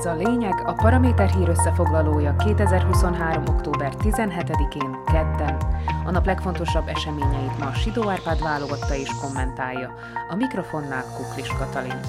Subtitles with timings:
[0.00, 3.44] Ez a lényeg a Paraméter hír összefoglalója 2023.
[3.46, 5.56] október 17-én, kedden.
[6.04, 9.94] A nap legfontosabb eseményeit ma Sidó Árpád válogatta és kommentálja.
[10.28, 12.00] A mikrofonnál Kuklis Katalin.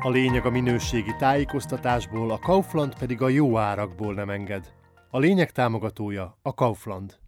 [0.00, 4.72] A lényeg a minőségi tájékoztatásból, a Kaufland pedig a jó árakból nem enged.
[5.10, 7.18] A lényeg támogatója a Kaufland.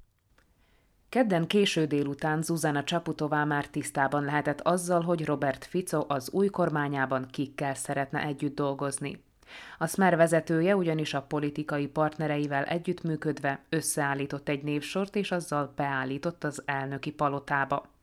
[1.09, 7.27] Kedden késő délután Zuzana Csaputová már tisztában lehetett azzal, hogy Robert Fico az új kormányában
[7.31, 9.25] kikkel szeretne együtt dolgozni.
[9.79, 16.63] A Smer vezetője ugyanis a politikai partnereivel együttműködve összeállított egy névsort, és azzal beállított az
[16.65, 17.95] elnöki palotába.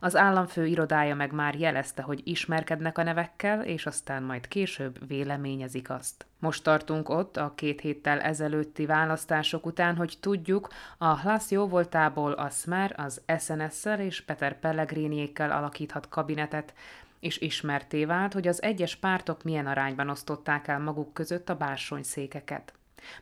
[0.00, 5.90] Az államfő irodája meg már jelezte, hogy ismerkednek a nevekkel, és aztán majd később véleményezik
[5.90, 6.26] azt.
[6.38, 12.50] Most tartunk ott a két héttel ezelőtti választások után, hogy tudjuk, a Hlász jóvoltából a
[12.50, 16.74] Smer az SNS-szel és Peter Pellegriniékkel alakíthat kabinetet,
[17.20, 22.72] és ismerté vált, hogy az egyes pártok milyen arányban osztották el maguk között a bársonyszékeket.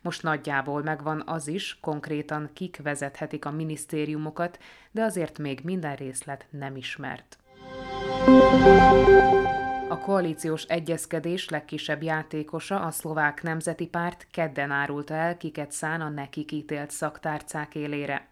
[0.00, 4.58] Most nagyjából megvan az is, konkrétan kik vezethetik a minisztériumokat,
[4.91, 7.38] de azért még minden részlet nem ismert.
[9.88, 16.08] A koalíciós egyezkedés legkisebb játékosa, a szlovák nemzeti párt kedden árulta el, kiket szán a
[16.08, 18.28] nekik ítélt szaktárcák élére.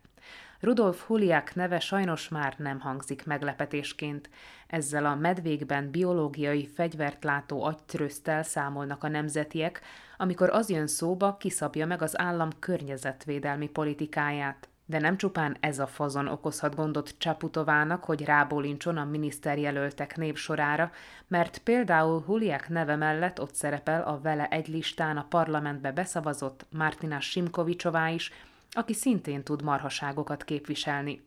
[0.66, 4.30] Rudolf Huliák neve sajnos már nem hangzik meglepetésként.
[4.66, 9.80] Ezzel a medvékben biológiai fegyvert látó agytröztel számolnak a nemzetiek,
[10.16, 14.68] amikor az jön szóba, kiszabja meg az állam környezetvédelmi politikáját.
[14.86, 20.90] De nem csupán ez a fazon okozhat gondot Csaputovának, hogy rábólincson a miniszterjelöltek népsorára,
[21.28, 27.20] mert például Huliák neve mellett ott szerepel a vele egy listán a parlamentbe beszavazott Martina
[27.20, 28.32] Simkovicsová is,
[28.76, 31.24] aki szintén tud marhaságokat képviselni.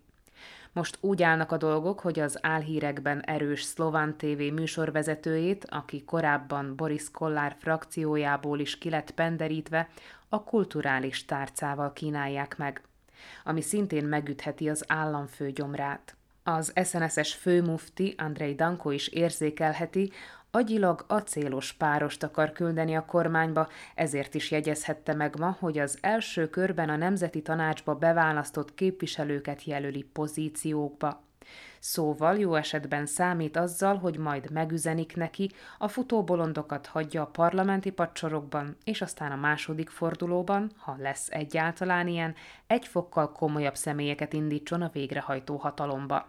[0.73, 7.11] Most úgy állnak a dolgok, hogy az álhírekben erős Szlován TV műsorvezetőjét, aki korábban Boris
[7.11, 9.89] Kollár frakciójából is ki penderítve,
[10.29, 12.81] a kulturális tárcával kínálják meg,
[13.43, 16.15] ami szintén megütheti az államfő gyomrát.
[16.43, 20.11] Az SNS-es főmufti Andrei Danko is érzékelheti,
[20.51, 26.49] agyilag acélos párost akar küldeni a kormányba, ezért is jegyezhette meg ma, hogy az első
[26.49, 31.21] körben a Nemzeti Tanácsba beválasztott képviselőket jelöli pozíciókba.
[31.79, 38.77] Szóval jó esetben számít azzal, hogy majd megüzenik neki, a futóbolondokat hagyja a parlamenti padsorokban,
[38.83, 42.35] és aztán a második fordulóban, ha lesz egyáltalán ilyen,
[42.67, 46.27] egy fokkal komolyabb személyeket indítson a végrehajtó hatalomba.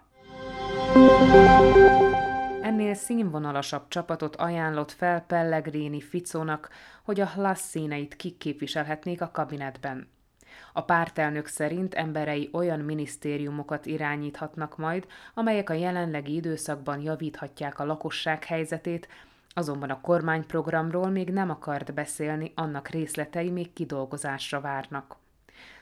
[2.71, 6.69] Ennél színvonalasabb csapatot ajánlott fel Pellegrini Ficónak,
[7.03, 10.09] hogy a Hlassz színeit kiképviselhetnék a kabinetben.
[10.73, 18.45] A pártelnök szerint emberei olyan minisztériumokat irányíthatnak majd, amelyek a jelenlegi időszakban javíthatják a lakosság
[18.45, 19.09] helyzetét,
[19.55, 25.17] azonban a kormányprogramról még nem akart beszélni, annak részletei még kidolgozásra várnak.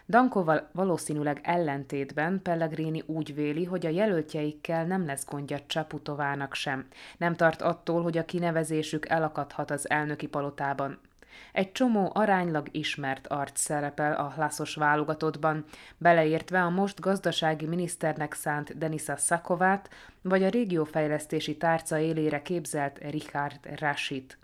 [0.09, 6.87] Dankóval valószínűleg ellentétben Pellegrini úgy véli, hogy a jelöltjeikkel nem lesz gondja Csaputovának sem.
[7.19, 11.01] Nem tart attól, hogy a kinevezésük elakadhat az elnöki palotában.
[11.53, 15.65] Egy csomó aránylag ismert arc szerepel a hlaszos válogatottban,
[15.99, 19.91] beleértve a most gazdasági miniszternek szánt Denisa Szakovát,
[20.23, 24.39] vagy a régiófejlesztési tárca élére képzelt Richard Rasit.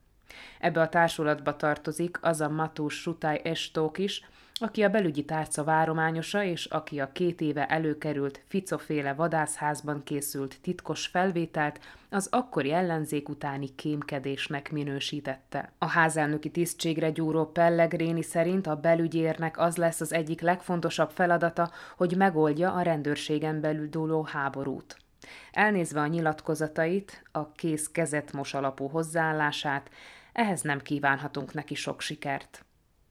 [0.61, 4.25] Ebbe a társulatba tartozik az a Matús Sutály Estók is,
[4.61, 11.07] aki a belügyi tárca várományosa, és aki a két éve előkerült Ficoféle vadászházban készült titkos
[11.07, 11.81] felvételt
[12.11, 15.73] az akkori ellenzék utáni kémkedésnek minősítette.
[15.79, 22.17] A házelnöki tisztségre gyúró Pellegrini szerint a belügyérnek az lesz az egyik legfontosabb feladata, hogy
[22.17, 25.04] megoldja a rendőrségen belül dúló háborút.
[25.53, 29.91] Elnézve a nyilatkozatait, a kész kezetmos alapú hozzáállását,
[30.33, 32.65] ehhez nem kívánhatunk neki sok sikert.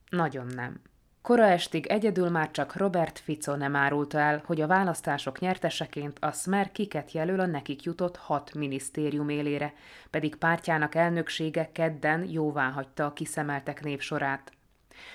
[0.09, 0.81] Nagyon nem.
[1.24, 6.31] Kora estig egyedül már csak Robert Fico nem árulta el, hogy a választások nyerteseként a
[6.31, 9.74] Smer kiket jelöl a nekik jutott hat minisztérium élére,
[10.10, 14.51] pedig pártjának elnöksége kedden jóvá hagyta a kiszemeltek névsorát.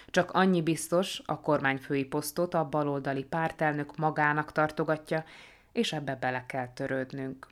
[0.06, 5.24] Csak annyi biztos, a kormányfői posztot a baloldali pártelnök magának tartogatja,
[5.78, 7.46] és ebbe bele kell törődnünk.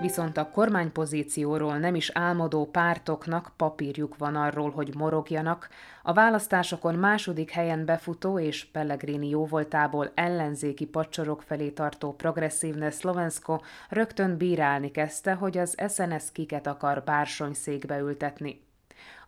[0.00, 5.68] Viszont a kormánypozícióról nem is álmodó pártoknak papírjuk van arról, hogy morogjanak,
[6.02, 14.36] a választásokon második helyen befutó és Pellegrini jóvoltából ellenzéki pacsorok felé tartó progresszívne Szlovensko rögtön
[14.36, 18.65] bírálni kezdte, hogy az SNS kiket akar bársonyszékbe ültetni.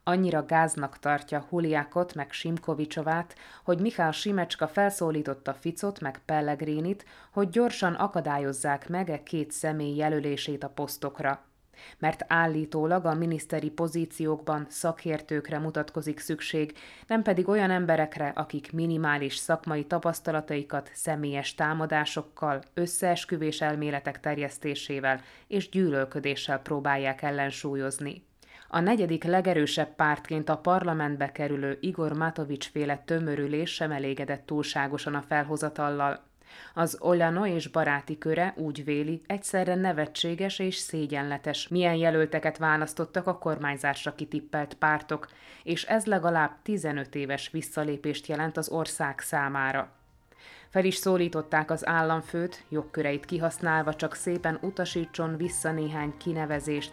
[0.09, 3.35] Annyira gáznak tartja Huliákot meg Simkovicsovát,
[3.65, 10.65] hogy Mihály Simecska felszólította Ficot meg Pellegrinit, hogy gyorsan akadályozzák meg e két személy jelölését
[10.65, 11.47] a posztokra.
[11.99, 16.73] mert állítólag a miniszteri pozíciókban szakértőkre mutatkozik szükség,
[17.07, 26.59] nem pedig olyan emberekre, akik minimális szakmai tapasztalataikat személyes támadásokkal, összeesküvés elméletek terjesztésével és gyűlölködéssel
[26.59, 28.28] próbálják ellensúlyozni.
[28.71, 35.23] A negyedik legerősebb pártként a parlamentbe kerülő Igor Matovics féle tömörülés sem elégedett túlságosan a
[35.29, 36.27] felhozatallal,
[36.75, 43.39] az Olano és baráti köre úgy véli, egyszerre nevetséges és szégyenletes, milyen jelölteket választottak a
[43.39, 45.29] kormányzásra kitippelt pártok,
[45.63, 49.93] és ez legalább 15 éves visszalépést jelent az ország számára.
[50.69, 56.93] Fel is szólították az államfőt, jogköreit kihasználva csak szépen utasítson vissza néhány kinevezést,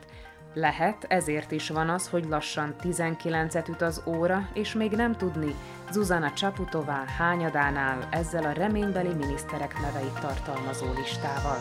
[0.55, 5.55] lehet, ezért is van az, hogy lassan 19-et üt az óra, és még nem tudni,
[5.91, 11.57] Zuzana Csaputová hányadánál ezzel a reménybeli miniszterek neveit tartalmazó listával.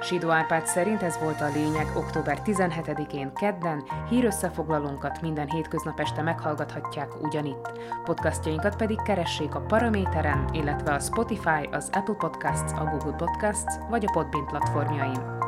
[0.00, 7.22] Sidó Árpád szerint ez volt a lényeg október 17-én kedden, hírösszefoglalónkat minden hétköznap este meghallgathatják
[7.22, 7.70] ugyanitt.
[8.04, 14.04] Podcastjainkat pedig keressék a Paraméteren, illetve a Spotify, az Apple Podcasts, a Google Podcasts vagy
[14.06, 15.45] a Podbean platformjain.